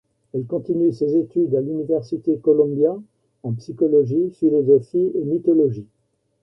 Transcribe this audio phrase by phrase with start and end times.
[0.33, 2.97] Elle continue ses études à l’université Columbia,
[3.43, 5.85] en psychologie, philosophie et mythologie.